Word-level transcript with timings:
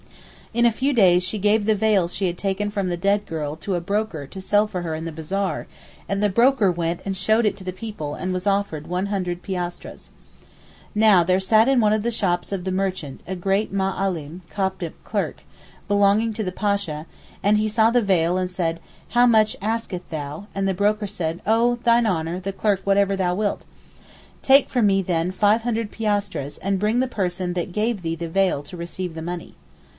'In 0.53 0.65
a 0.65 0.71
few 0.71 0.93
days 0.93 1.23
she 1.23 1.37
gave 1.37 1.63
the 1.65 1.75
veil 1.75 2.07
she 2.07 2.25
had 2.25 2.37
taken 2.37 2.71
from 2.71 2.89
the 2.89 2.97
dead 2.97 3.25
girl 3.27 3.55
to 3.57 3.75
a 3.75 3.79
broker 3.79 4.25
to 4.27 4.41
sell 4.41 4.65
for 4.65 4.81
her 4.81 4.95
in 4.95 5.05
the 5.05 5.11
bazaar, 5.11 5.67
and 6.09 6.21
the 6.21 6.27
broker 6.27 6.71
went 6.71 7.01
and 7.05 7.15
showed 7.15 7.45
it 7.45 7.55
to 7.57 7.63
the 7.63 7.71
people 7.71 8.15
and 8.15 8.33
was 8.33 8.47
offered 8.47 8.87
one 8.87 9.05
hundred 9.05 9.43
piastres. 9.43 10.09
Now 10.95 11.23
there 11.23 11.39
sat 11.39 11.69
in 11.69 11.79
one 11.79 11.93
of 11.93 12.01
the 12.03 12.09
shops 12.11 12.51
of 12.51 12.63
the 12.63 12.71
merchants 12.71 13.23
a 13.27 13.35
great 13.35 13.71
Ma 13.71 13.95
allim 14.03 14.41
(Coptic 14.49 15.01
clerk) 15.03 15.43
belonging 15.87 16.33
to 16.33 16.43
the 16.43 16.51
Pasha, 16.51 17.05
and 17.43 17.57
he 17.59 17.69
saw 17.69 17.89
the 17.91 18.01
veil 18.01 18.37
and 18.37 18.49
said, 18.49 18.81
"How 19.09 19.27
much 19.27 19.55
asketh 19.61 20.09
thou?" 20.09 20.47
and 20.55 20.67
the 20.67 20.73
broker 20.73 21.07
said 21.07 21.41
"Oh 21.45 21.75
thine 21.83 22.07
honour 22.07 22.39
the 22.39 22.51
clerk 22.51 22.81
whatever 22.83 23.15
thou 23.15 23.35
wilt." 23.35 23.63
"Take 24.41 24.67
from 24.67 24.87
me 24.87 25.01
then 25.03 25.31
five 25.31 25.61
hundred 25.61 25.91
piastres 25.91 26.57
and 26.57 26.79
bring 26.79 26.99
the 26.99 27.07
person 27.07 27.53
that 27.53 27.71
gave 27.71 28.01
thee 28.01 28.15
the 28.15 28.27
veil 28.27 28.63
to 28.63 28.75
receive 28.75 29.13
the 29.13 29.21
money." 29.21 29.55